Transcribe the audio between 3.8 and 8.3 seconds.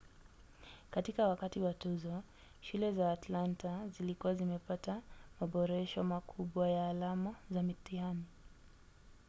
zilikuwa zimepata maboresho makubwa ya alama za mtihani